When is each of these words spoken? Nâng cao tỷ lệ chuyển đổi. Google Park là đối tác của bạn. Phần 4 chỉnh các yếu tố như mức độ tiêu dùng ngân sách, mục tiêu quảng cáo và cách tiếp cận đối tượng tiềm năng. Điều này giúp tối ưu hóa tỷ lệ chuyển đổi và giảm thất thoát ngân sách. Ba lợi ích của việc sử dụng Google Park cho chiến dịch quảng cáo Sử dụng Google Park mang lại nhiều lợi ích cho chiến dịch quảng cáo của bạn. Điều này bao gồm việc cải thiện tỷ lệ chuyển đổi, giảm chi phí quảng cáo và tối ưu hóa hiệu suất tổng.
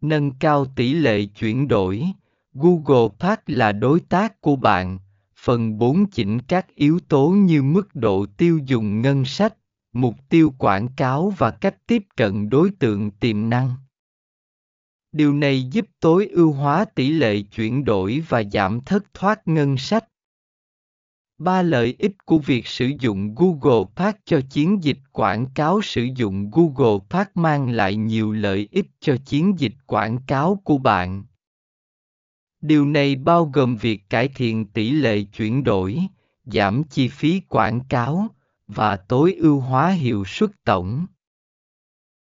Nâng 0.00 0.30
cao 0.30 0.64
tỷ 0.64 0.94
lệ 0.94 1.24
chuyển 1.24 1.68
đổi. 1.68 2.04
Google 2.54 3.08
Park 3.18 3.40
là 3.46 3.72
đối 3.72 4.00
tác 4.00 4.40
của 4.40 4.56
bạn. 4.56 4.98
Phần 5.36 5.78
4 5.78 6.06
chỉnh 6.06 6.38
các 6.40 6.74
yếu 6.74 6.98
tố 7.08 7.28
như 7.28 7.62
mức 7.62 7.94
độ 7.94 8.26
tiêu 8.36 8.60
dùng 8.66 9.02
ngân 9.02 9.24
sách, 9.24 9.54
mục 9.92 10.14
tiêu 10.28 10.52
quảng 10.58 10.88
cáo 10.96 11.32
và 11.38 11.50
cách 11.50 11.86
tiếp 11.86 12.02
cận 12.16 12.48
đối 12.48 12.70
tượng 12.70 13.10
tiềm 13.10 13.50
năng. 13.50 13.74
Điều 15.12 15.32
này 15.32 15.62
giúp 15.62 15.86
tối 16.00 16.26
ưu 16.26 16.52
hóa 16.52 16.84
tỷ 16.84 17.10
lệ 17.10 17.42
chuyển 17.42 17.84
đổi 17.84 18.22
và 18.28 18.42
giảm 18.52 18.80
thất 18.80 19.14
thoát 19.14 19.48
ngân 19.48 19.76
sách. 19.76 20.04
Ba 21.40 21.62
lợi 21.62 21.96
ích 21.98 22.26
của 22.26 22.38
việc 22.38 22.66
sử 22.66 22.90
dụng 23.00 23.34
Google 23.34 23.84
Park 23.96 24.16
cho 24.24 24.40
chiến 24.50 24.84
dịch 24.84 24.98
quảng 25.12 25.46
cáo 25.54 25.80
Sử 25.82 26.08
dụng 26.16 26.50
Google 26.50 26.98
Park 27.10 27.28
mang 27.34 27.70
lại 27.70 27.96
nhiều 27.96 28.32
lợi 28.32 28.68
ích 28.70 28.86
cho 29.00 29.16
chiến 29.24 29.58
dịch 29.58 29.72
quảng 29.86 30.18
cáo 30.26 30.60
của 30.64 30.78
bạn. 30.78 31.24
Điều 32.60 32.86
này 32.86 33.16
bao 33.16 33.50
gồm 33.54 33.76
việc 33.76 34.10
cải 34.10 34.28
thiện 34.28 34.66
tỷ 34.66 34.90
lệ 34.90 35.22
chuyển 35.22 35.64
đổi, 35.64 35.98
giảm 36.44 36.84
chi 36.84 37.08
phí 37.08 37.40
quảng 37.48 37.80
cáo 37.88 38.28
và 38.68 38.96
tối 38.96 39.34
ưu 39.34 39.60
hóa 39.60 39.90
hiệu 39.90 40.24
suất 40.26 40.50
tổng. 40.64 41.06